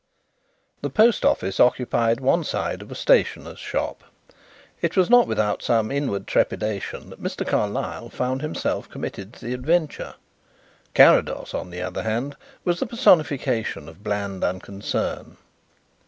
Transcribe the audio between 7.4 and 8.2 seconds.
Carlyle